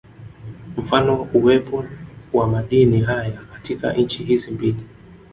[0.77, 1.85] Mfano uwepo
[2.33, 4.85] wa madini haya katika nchi hizi mbili